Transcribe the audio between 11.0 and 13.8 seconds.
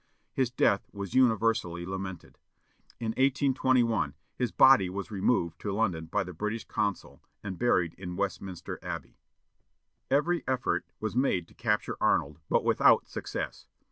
made to capture Arnold, but without success.